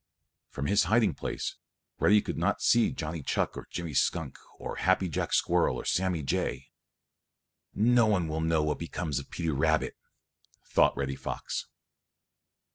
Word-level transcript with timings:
From 0.49 0.65
his 0.65 0.85
hiding 0.85 1.13
place 1.13 1.57
Reddy 1.99 2.23
could 2.23 2.35
not 2.35 2.59
see 2.59 2.91
Johnny 2.91 3.21
Chuck 3.21 3.55
or 3.55 3.67
Jimmy 3.69 3.93
Skunk 3.93 4.39
or 4.57 4.77
Happy 4.77 5.07
Jack 5.07 5.31
Squirrel 5.31 5.75
or 5.75 5.85
Sammy 5.85 6.23
Jay. 6.23 6.71
"No 7.75 8.07
one 8.07 8.27
will 8.27 8.41
know 8.41 8.63
what 8.63 8.79
becomes 8.79 9.19
of 9.19 9.29
Peter 9.29 9.53
Rabbit," 9.53 9.95
thought 10.65 10.97
Reddy 10.97 11.13
Fox. 11.15 11.67